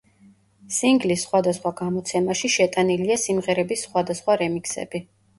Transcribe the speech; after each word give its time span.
სინგლის 0.75 1.25
სხვადასხვა 1.25 1.71
გამოცემაში 1.81 2.49
შეტანილია 2.53 3.17
სიმღერების 3.25 3.83
სხვადასხვა 3.89 4.37
რემიქსები. 4.43 5.03